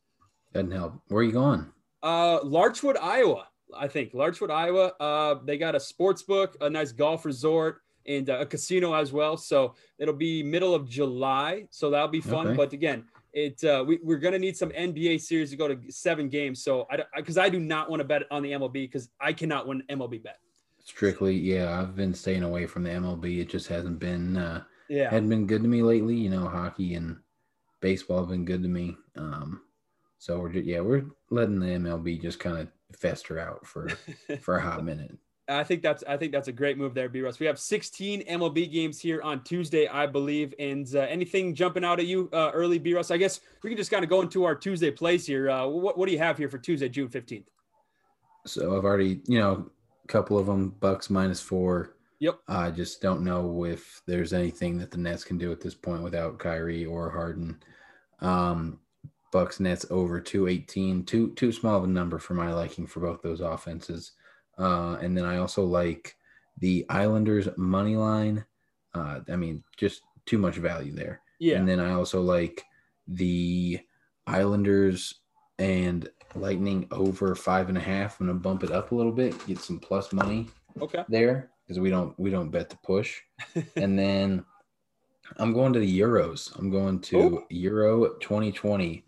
[0.53, 0.95] Doesn't help.
[1.09, 1.67] Where are you going?
[2.01, 3.49] Uh, Larchwood, Iowa.
[3.77, 4.93] I think Larchwood, Iowa.
[5.01, 9.37] Uh, they got a sports book, a nice golf resort, and a casino as well.
[9.37, 11.67] So it'll be middle of July.
[11.71, 12.49] So that'll be fun.
[12.49, 12.57] Okay.
[12.57, 13.05] But again,
[13.39, 16.63] it uh, we, we're gonna need some NBA series to go to seven games.
[16.63, 19.33] So I because I, I, do not want to bet on the MLB because I
[19.33, 20.39] cannot win MLB bet.
[20.85, 21.79] Strictly, yeah.
[21.79, 23.41] I've been staying away from the MLB.
[23.41, 26.17] It just hasn't been uh, yeah hadn't been good to me lately.
[26.17, 27.17] You know, hockey and
[27.81, 28.97] baseball have been good to me.
[29.17, 29.63] Um,
[30.19, 33.89] so we're just, yeah, we're letting the MLB just kind of fester out for
[34.41, 35.17] for a hot minute.
[35.49, 37.41] I think that's I think that's a great move there, B Russ.
[37.41, 40.55] We have 16 MLB games here on Tuesday, I believe.
[40.59, 43.11] And uh, anything jumping out at you uh, early, B Russ?
[43.11, 45.51] I guess we can just kind of go into our Tuesday plays here.
[45.51, 47.45] Uh, what what do you have here for Tuesday, June 15th?
[48.47, 49.71] So I've already, you know,
[50.05, 51.97] a couple of them Bucks minus four.
[52.21, 52.41] Yep.
[52.49, 56.03] I just don't know if there's anything that the Nets can do at this point
[56.03, 57.63] without Kyrie or Harden.
[58.21, 58.81] Um,
[59.31, 63.23] Bucks Nets over 218, too too small of a number for my liking for both
[63.23, 64.13] those offenses.
[64.59, 66.17] Uh, and then I also like
[66.59, 68.45] the Islanders money line.
[68.95, 71.21] Uh, I mean, just too much value there.
[71.39, 71.59] Yeah.
[71.59, 72.65] And then I also like
[73.07, 73.81] the
[74.27, 75.15] Islanders
[75.59, 78.21] and Lightning over five and a half.
[78.21, 80.47] I'm gonna bump it up a little bit, get some plus money.
[80.81, 81.05] Okay.
[81.09, 83.21] There, because we don't we don't bet the push.
[83.77, 84.45] and then
[85.39, 86.57] I'm going to the Euros.
[86.59, 87.45] I'm going to Ooh.
[87.49, 89.05] Euro 2020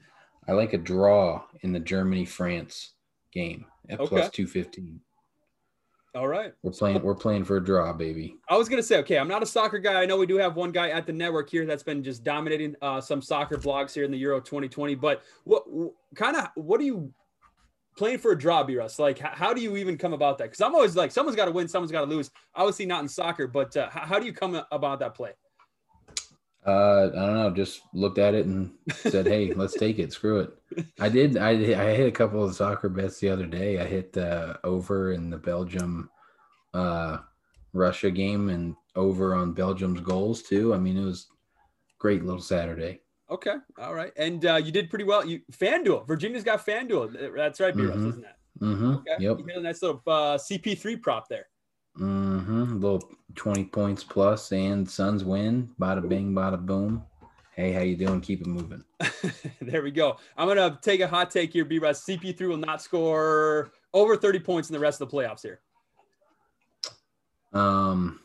[0.51, 2.95] I like a draw in the Germany France
[3.33, 4.09] game at okay.
[4.09, 5.01] plus 215.
[6.15, 6.53] All right.
[6.63, 8.37] We're playing we're playing for a draw, baby.
[8.49, 10.03] I was gonna say, okay, I'm not a soccer guy.
[10.03, 12.75] I know we do have one guy at the network here that's been just dominating
[12.83, 14.97] uh, some soccer blogs here in the Euro 2020.
[14.97, 17.13] But what, what kind of what are you
[17.97, 18.99] playing for a draw, B Russ?
[18.99, 20.45] Like, how, how, do you even come about that?
[20.45, 22.31] Because I'm always like, someone's got to win, someone's got to lose.
[22.55, 25.33] Obviously, not in soccer, but uh, how, how do you come about that play?
[26.67, 27.51] Uh, I don't know.
[27.51, 30.13] Just looked at it and said, "Hey, let's take it.
[30.13, 31.37] Screw it." I did.
[31.37, 33.81] I I hit a couple of soccer bets the other day.
[33.81, 36.11] I hit uh, over in the Belgium,
[36.75, 37.19] uh,
[37.73, 40.75] Russia game and over on Belgium's goals too.
[40.75, 41.29] I mean, it was
[41.99, 43.01] great little Saturday.
[43.31, 45.25] Okay, all right, and uh, you did pretty well.
[45.25, 47.37] You FanDuel, Virginia's got FanDuel.
[47.37, 48.09] That's right, B-Russ, mm-hmm.
[48.09, 48.37] isn't that?
[48.61, 48.95] Mm-hmm.
[48.97, 49.39] Okay, yep.
[49.39, 51.47] You got a nice little uh, CP3 prop there.
[51.99, 52.73] Mm-hmm.
[52.73, 55.71] A little 20 points plus and Suns win.
[55.81, 57.05] Bada bing, bada boom.
[57.55, 58.21] Hey, how you doing?
[58.21, 58.85] Keep it moving.
[59.61, 60.17] there we go.
[60.37, 62.05] I'm gonna take a hot take here, B-Russ.
[62.05, 65.61] CP3 will not score over 30 points in the rest of the playoffs here.
[67.53, 68.21] Um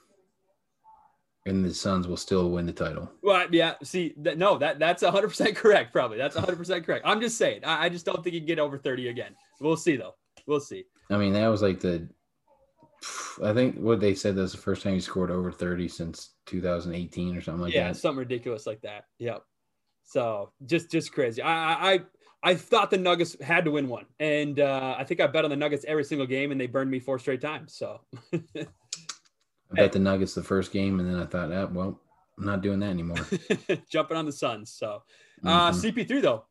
[1.47, 3.11] and the Suns will still win the title.
[3.21, 3.75] Well, yeah.
[3.83, 5.91] See, that, no, that that's 100 percent correct.
[5.91, 7.05] Probably that's 100 percent correct.
[7.05, 7.63] I'm just saying.
[7.63, 9.35] I, I just don't think he can get over 30 again.
[9.59, 10.15] We'll see though.
[10.47, 10.85] We'll see.
[11.09, 12.07] I mean, that was like the
[13.43, 17.35] I think what they said that's the first time he scored over 30 since 2018
[17.35, 17.87] or something like yeah, that.
[17.87, 19.05] Yeah, something ridiculous like that.
[19.19, 19.43] Yep.
[20.03, 21.41] So just just crazy.
[21.41, 21.99] I I
[22.43, 25.49] I thought the Nuggets had to win one, and uh, I think I bet on
[25.49, 27.75] the Nuggets every single game, and they burned me four straight times.
[27.75, 28.01] So
[28.33, 28.67] I
[29.71, 31.99] bet the Nuggets the first game, and then I thought, ah, well,
[32.37, 33.17] I'm not doing that anymore.
[33.89, 34.71] Jumping on the Suns.
[34.71, 35.01] So
[35.43, 35.99] uh, mm-hmm.
[35.99, 36.45] CP3 though,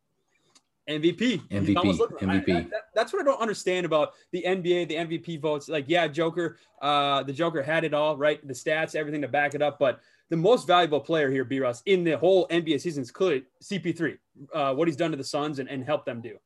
[0.89, 1.49] MVP.
[1.49, 1.75] MVP.
[1.75, 2.57] MVP.
[2.57, 5.69] I, that, that's what I don't understand about the NBA, the MVP votes.
[5.69, 8.47] Like, yeah, Joker, uh, the Joker had it all, right?
[8.47, 9.79] The stats, everything to back it up.
[9.79, 13.45] But the most valuable player here, B Russ, in the whole NBA season is clearly
[13.63, 14.19] CP3,
[14.53, 16.37] uh, what he's done to the Suns and, and help them do.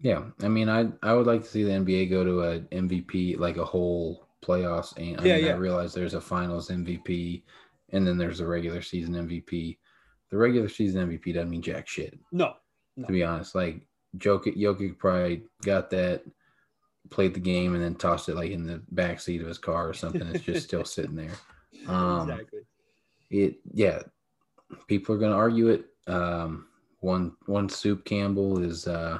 [0.00, 0.24] Yeah.
[0.42, 3.56] I mean, I, I would like to see the NBA go to a MVP, like
[3.56, 4.96] a whole playoffs.
[4.96, 5.52] And I, yeah, mean, yeah.
[5.52, 7.42] I realize there's a finals MVP
[7.90, 9.78] and then there's a regular season MVP.
[10.30, 12.18] The regular season MVP doesn't mean jack shit.
[12.32, 12.54] No,
[12.96, 13.06] no.
[13.06, 13.54] to be honest.
[13.54, 13.80] Like
[14.18, 16.24] Jokic, Jokic probably got that,
[17.10, 19.88] played the game, and then tossed it like in the back seat of his car
[19.88, 20.26] or something.
[20.28, 21.30] It's just still sitting there.
[21.88, 22.60] Um, exactly.
[23.30, 24.00] it yeah
[24.88, 26.66] people are going to argue it um
[27.00, 29.18] one one soup campbell is uh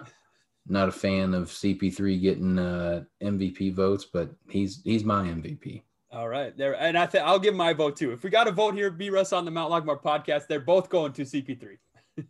[0.66, 6.28] not a fan of cp3 getting uh mvp votes but he's he's my mvp All
[6.28, 8.10] right, there, and I think I'll give my vote too.
[8.12, 10.88] If we got a vote here, B Russ on the Mount Lockmore podcast, they're both
[10.88, 11.76] going to CP3.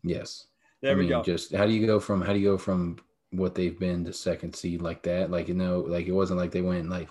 [0.03, 0.49] yes
[0.87, 1.23] There I we mean, go.
[1.23, 2.99] just how do you go from how do you go from
[3.33, 6.53] what they've been to second seed like that like you know like it wasn't like
[6.53, 7.09] they went like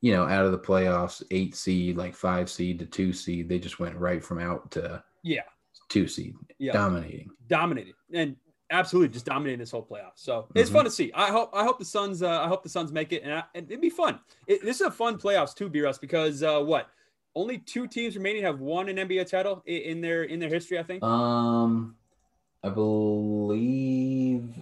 [0.00, 3.58] you know out of the playoffs eight seed like five seed to two seed they
[3.58, 5.42] just went right from out to yeah,
[5.90, 8.34] two seed yeah, dominating dominated and
[8.70, 10.12] absolutely just dominating this whole playoff.
[10.14, 10.74] So it's Mhm.
[10.74, 11.10] fun to see.
[11.14, 13.44] I hope I hope the Suns uh, I hope the Suns make it, and, I,
[13.54, 14.20] and it'd be fun.
[14.46, 16.88] It, this is a fun playoffs too, B Russ, because uh, what
[17.34, 20.78] only two teams remaining have won an NBA title in, in their in their history.
[20.78, 21.02] I think.
[21.02, 21.96] Um,
[22.64, 24.54] I believe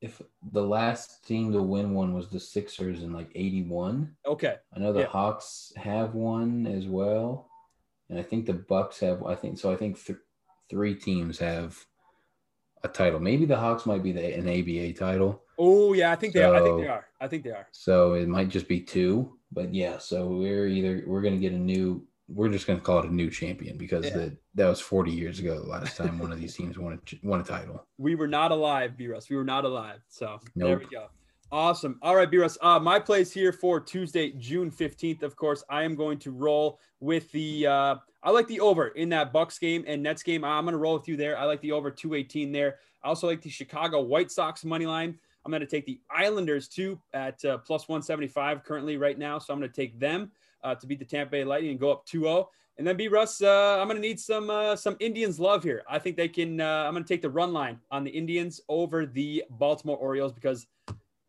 [0.00, 0.22] if
[0.52, 4.16] the last team to win one was the Sixers in like '81.
[4.26, 5.06] okay, I know the Yeah.
[5.06, 7.48] Hawks have one as well,
[8.08, 9.22] and I think the Bucks have.
[9.24, 9.70] I think so.
[9.72, 10.18] I think th-
[10.70, 11.78] three teams have
[12.82, 13.20] a title.
[13.20, 16.54] Maybe the Hawks might be the, an ABA title, oh yeah, I think they are.
[16.56, 17.06] I think they are.
[17.20, 17.66] I think they are.
[17.72, 19.36] so it might just be two.
[19.52, 22.06] But yeah, so we're either we're gonna get a new.
[22.32, 24.16] We're just gonna call it a new champion because Yeah.
[24.16, 25.60] the, that was 40 years ago.
[25.60, 27.84] The last time one of these teams won a won a title.
[27.98, 29.28] We were not alive, B Russ.
[29.28, 30.00] We were not alive.
[30.08, 31.06] So there we go.
[31.52, 31.98] Awesome.
[32.02, 32.56] All right, B Russ.
[32.60, 35.24] Uh, my plays here for Tuesday, June 15th.
[35.24, 39.08] Of course, I am going to roll with the uh, I like the over in
[39.08, 40.44] that Bucks game and Nets game.
[40.44, 41.36] I'm gonna roll with you there.
[41.36, 42.78] I like the over 218 there.
[43.02, 45.18] I also like the Chicago White Sox money line.
[45.44, 49.38] I'm going to take the Islanders too at uh, plus 175 currently right now.
[49.38, 50.30] So I'm going to take them
[50.62, 52.46] uh, to beat the Tampa Bay Lightning and go up 2-0.
[52.78, 55.82] And then B Russ, uh, I'm going to need some uh, some Indians love here.
[55.86, 56.62] I think they can.
[56.62, 60.32] Uh, I'm going to take the run line on the Indians over the Baltimore Orioles
[60.32, 60.66] because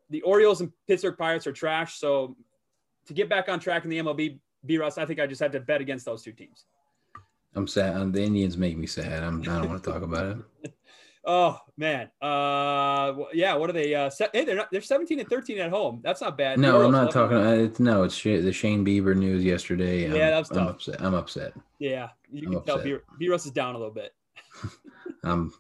[0.10, 1.96] the Orioles and Pittsburgh Pirates are trash.
[1.96, 2.38] So
[3.06, 5.52] to get back on track in the MLB, B Russ, I think I just have
[5.52, 6.66] to bet against those two teams.
[7.54, 8.14] I'm sad.
[8.14, 9.24] The Indians make me sad.
[9.24, 10.74] I'm, I don't want to talk about it.
[11.24, 13.54] Oh man, uh, yeah.
[13.54, 13.94] What are they?
[13.94, 14.70] Uh, se- hey, they're not.
[14.72, 16.00] They're 17 and 13 at home.
[16.04, 16.58] That's not bad.
[16.58, 17.38] No, I'm not talking.
[17.38, 17.46] them.
[17.48, 20.06] uh, It's no, it's the Shane Bieber news yesterday.
[20.06, 20.70] I'm, Yeah, that was I'm tough.
[20.76, 21.02] upset.
[21.02, 21.54] I'm upset.
[21.78, 23.20] Yeah, you I'm can tell B, upset.
[23.20, 24.14] B Russ is down a little bit.
[25.24, 25.54] I'm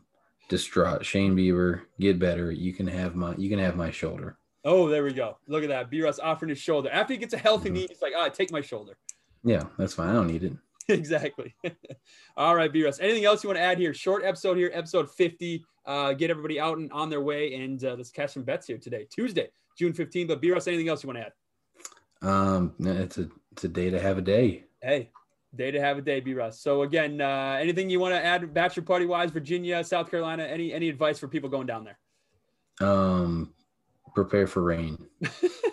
[0.49, 1.05] distraught.
[1.05, 2.51] Shane Bieber, get better.
[2.51, 3.35] You can have my.
[3.35, 4.37] You can have my shoulder.
[4.65, 5.37] Oh, there we go.
[5.47, 5.89] Look at that.
[5.91, 7.73] B Russ offering his shoulder after he gets a healthy Mhm.
[7.73, 7.85] knee.
[7.89, 8.97] He's like, ah, take my shoulder.
[9.43, 10.09] Yeah, that's fine.
[10.09, 10.53] I don't need it.
[10.99, 11.55] exactly.
[12.37, 12.99] All right, B Russ.
[12.99, 13.93] Anything else you want to add here?
[13.93, 15.63] Short episode here, episode 50.
[15.85, 18.77] Uh, get everybody out and on their way, and uh, let's catch some bets here
[18.77, 20.27] today, Tuesday, June 15th.
[20.27, 22.27] But B Russ, anything else you want to add?
[22.27, 24.65] Um, it's a it's a day to have a day.
[24.81, 25.09] Hey,
[25.55, 26.59] day to have a day, B Russ.
[26.59, 30.43] So again, uh, anything you want to add, bachelor party wise, Virginia, South Carolina?
[30.43, 32.87] Any any advice for people going down there?
[32.87, 33.53] Um,
[34.13, 34.97] prepare for rain.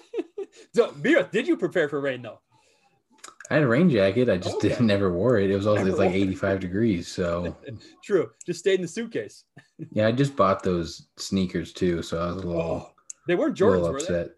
[0.75, 2.41] so, B Russ, did you prepare for rain though?
[3.51, 4.29] I had a rain jacket.
[4.29, 4.69] I just Okay.
[4.69, 5.51] didn't never wore it.
[5.51, 7.09] It was also it's like 85 degrees.
[7.09, 7.57] So
[8.05, 8.31] True.
[8.47, 9.45] Just stayed in the suitcase.
[9.93, 12.03] yeah, I just bought those sneakers too.
[12.03, 12.91] So I was a little, Oh,
[13.27, 14.05] they weren't Jordans, little were they?
[14.05, 14.31] upset.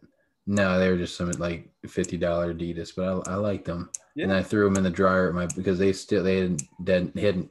[0.47, 3.91] No, they were just some like fifty dollar Adidas, but I, I liked them.
[4.17, 7.19] And I threw them in the dryer at my because they still they hadn't hadn't
[7.19, 7.51] hadn't,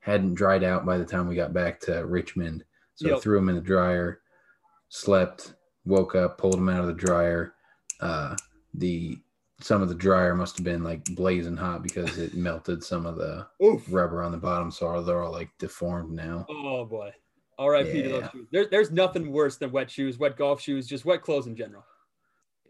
[0.00, 2.64] hadn't dried out by the time we got back to Richmond.
[2.94, 4.20] So I threw them in the dryer,
[4.90, 7.54] slept, woke up, pulled them out of the dryer.
[8.00, 8.36] Uh,
[8.74, 9.18] the
[9.60, 13.16] some of the dryer must have been like blazing hot because it melted some of
[13.16, 13.84] the Oof.
[13.90, 16.46] rubber on the bottom, so they're all like deformed now.
[16.48, 17.12] Oh boy.
[17.58, 18.08] All right, Peter.
[18.10, 18.30] Those Yeah.
[18.30, 18.48] shoes.
[18.52, 21.84] There, there's nothing worse than wet shoes, wet golf shoes, just wet clothes in general.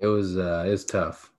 [0.01, 1.31] It was uh, it was tough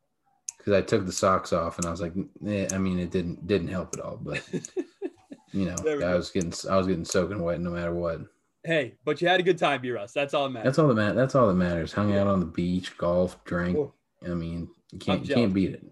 [0.58, 2.14] because I took the socks off and I was like,
[2.46, 4.44] eh, I mean, it didn't didn't help at all, but
[5.52, 6.18] you know, I go.
[6.18, 8.20] was getting I was getting soaking wet no matter what.
[8.64, 10.12] hey, but you had a good time, B Russ.
[10.12, 10.66] That's all that matters.
[10.66, 11.16] That's all that matters.
[11.16, 11.94] That's all that matters.
[11.94, 13.94] Hung out on the beach, golf, drink, Oh.
[14.25, 15.86] I mean, you can't you can't beat it.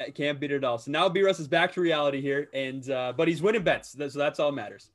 [0.00, 0.78] I can't beat it at all.
[0.78, 3.92] So now B Russ is back to reality here, and uh, but he's winning bets,
[3.92, 4.90] so that's all that matters.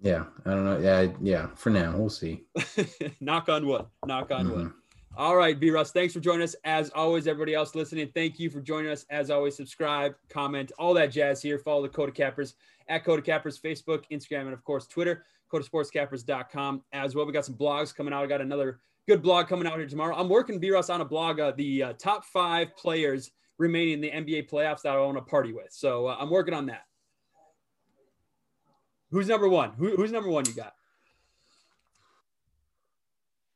[0.00, 0.78] Yeah, I don't know.
[0.78, 1.48] Yeah, yeah.
[1.56, 2.44] For now, we'll see.
[3.20, 3.86] Knock on wood.
[4.06, 4.66] Knock on wood.
[4.66, 4.74] Mhm.
[5.16, 6.54] All right, B Russ, thanks for joining us.
[6.62, 9.04] As always, everybody else listening, thank you for joining us.
[9.10, 11.58] As always, subscribe, comment, all that jazz here.
[11.58, 12.54] Follow the Coda Cappers
[12.88, 17.26] at Coda Cappers, Facebook, Instagram, and of course, Twitter, CodaSportsCappers.com as well.
[17.26, 18.22] We got some blogs coming out.
[18.22, 18.78] I got another
[19.08, 20.14] good blog coming out here tomorrow.
[20.14, 24.00] I'm working B Russ on a blog, uh, the uh, top five players remaining in
[24.02, 25.68] the NBA playoffs that I want to party with.
[25.70, 26.82] So uh, I'm working on that.
[29.10, 29.72] Who's number one?
[29.78, 30.74] Who, who's number one you got?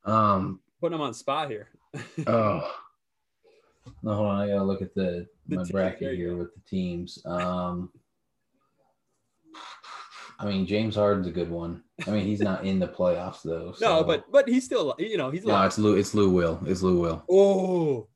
[0.03, 0.59] Um.
[0.81, 1.69] Putting them on spot here.
[2.27, 2.69] Oh.
[4.01, 4.41] No, hold on.
[4.41, 7.19] I gotta look at the, The my team, bracket here with the teams.
[7.25, 7.91] Um.
[10.43, 11.83] I mean, James Harden's a good one.
[12.05, 13.73] I mean, he's not in the playoffs though.
[13.81, 15.67] No, but but he's still, you know, he's no, alive.
[15.67, 15.95] it's Lou.
[15.95, 16.59] It's Lou Will.
[16.65, 17.23] It's Lou Will.
[17.29, 18.07] Oh,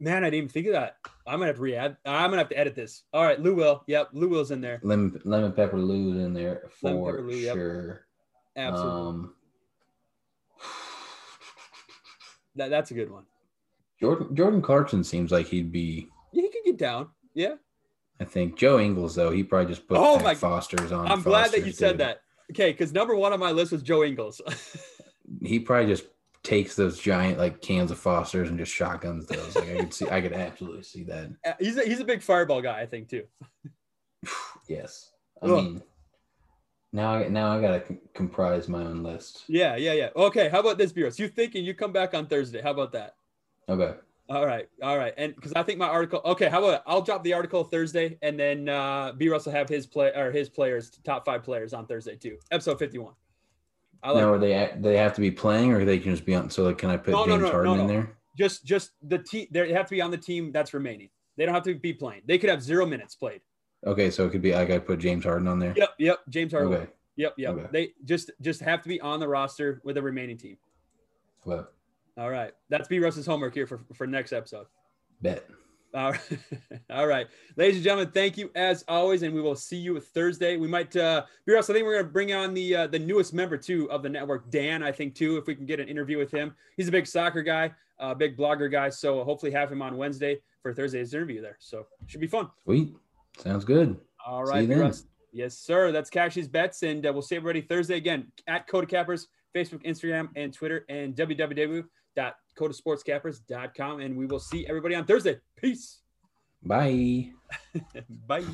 [0.00, 0.96] Man, I didn't even think of that.
[1.26, 1.96] I'm gonna have to re-add.
[2.04, 3.02] I'm gonna have to edit this.
[3.12, 3.82] All right, Lou will.
[3.88, 4.80] Yep, Lou will's in there.
[4.82, 7.54] Lemon lemon pepper Lou's in there for Lou, yep.
[7.54, 8.06] sure.
[8.56, 9.00] Absolutely.
[9.00, 9.34] Um,
[12.56, 13.24] that, that's a good one.
[14.00, 16.08] Jordan Jordan Clarkson seems like he'd be.
[16.32, 17.08] Yeah, he could get down.
[17.34, 17.54] Yeah.
[18.20, 21.06] I think Joe Ingles though he probably just put Oh Pat my- Foster's on.
[21.08, 22.00] I'm glad that you Foster's, said dude.
[22.00, 22.20] that.
[22.50, 24.40] Okay, because number one on my list was Joe Ingles.
[25.42, 26.06] He probably just
[26.42, 29.54] takes those giant like cans of Foster's and just shotguns those.
[29.54, 31.28] Like I could see, I could absolutely see that.
[31.46, 33.24] Uh, he's a, he's a big fireball guy, I think too.
[34.68, 35.10] Yes,
[35.42, 35.50] I Ugh.
[35.64, 35.82] mean,
[36.94, 39.44] now I now I gotta com- comprise my own list.
[39.48, 40.08] Yeah, yeah, yeah.
[40.16, 41.18] Okay, how about this, B Russ?
[41.18, 42.62] You thinking you come back on Thursday?
[42.62, 43.14] How about that?
[43.68, 43.98] Okay,
[44.30, 46.20] All right, all right, and because I think my article.
[46.22, 49.28] Okay, how about I'll drop the article Thursday, and then uh, B.
[49.30, 52.36] Russ will have his play or his players, top five players on Thursday too.
[52.50, 53.14] Episode fifty-one.
[54.02, 56.34] I like now are they they have to be playing or they can just be
[56.34, 56.50] on?
[56.50, 58.16] So like, can I put No, James no, Harden no, in there?
[58.36, 59.46] just just the team.
[59.50, 61.08] They have to be on the team that's remaining.
[61.38, 62.22] They don't have to be playing.
[62.26, 63.40] They could have zero minutes played.
[63.86, 65.72] Okay, so it could be like I put James Harden on there.
[65.76, 66.18] Yep, yep.
[66.28, 66.72] James Harden.
[66.74, 66.86] Okay,
[67.16, 67.50] Yep, yep.
[67.54, 67.66] Okay.
[67.72, 70.58] They just just have to be on the roster with the remaining team.
[71.44, 71.68] well,
[72.18, 72.98] All right, that's B.
[72.98, 74.66] Russ's homework here for for next episode.
[75.22, 75.46] bet.
[75.94, 76.38] All right.
[76.90, 77.28] All right.
[77.56, 80.56] Ladies and gentlemen, thank you as always, and we will see you Thursday.
[80.56, 83.32] We might uh be honest, I think we're gonna bring on the uh, the newest
[83.32, 86.18] member too of the network, Dan, I think too, if we can get an interview
[86.18, 86.54] with him.
[86.76, 88.90] He's a big soccer guy, uh big blogger guy.
[88.90, 91.56] So hopefully have him on Wednesday for Thursday's interview there.
[91.60, 92.50] So should be fun.
[92.64, 92.94] Sweet,
[93.38, 93.96] sounds good.
[94.26, 94.64] All right.
[94.64, 94.80] See you B.
[94.80, 95.04] Russ.
[95.32, 95.92] Yes, sir.
[95.92, 100.28] That's Cash's bets, and uh, we'll see everybody Thursday again at Coda Cappers, Facebook, Instagram,
[100.36, 101.14] and Twitter, and
[102.18, 104.00] www.codasportscappers.com.
[104.00, 105.38] And we will see everybody on Thursday.
[105.56, 106.00] Peace.
[106.62, 107.30] Bye.
[108.26, 108.44] Bye.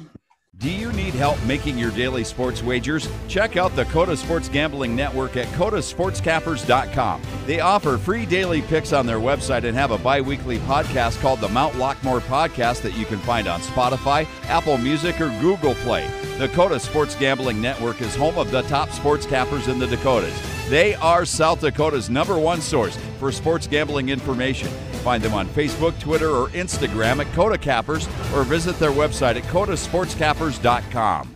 [0.57, 3.09] Do you need help making your daily sports wagers?
[3.27, 7.23] Check out the Coda Sports Gambling Network at codasportscappers.com.
[7.45, 11.41] They offer free daily picks on their website and have a bi weekly podcast called
[11.41, 16.09] the Mount Lockmore Podcast that you can find on Spotify, Apple Music, or Google Play.
[16.39, 20.54] The Coda Sports Gambling Network is home of the top sports cappers in the Dakotas.
[20.69, 24.69] They are South Dakota's number one source for sports gambling information.
[25.03, 29.43] Find them on Facebook, Twitter, or Instagram at Coda Cappers or visit their website at
[29.45, 31.34] codasportscappers.com.